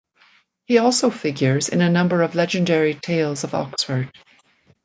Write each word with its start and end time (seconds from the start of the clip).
He 0.65 0.79
also 0.79 1.11
figures 1.11 1.69
in 1.69 1.79
a 1.79 1.87
number 1.91 2.23
of 2.23 2.33
legendary 2.33 2.95
tales 2.95 3.43
of 3.43 3.53
Oxford. 3.53 4.11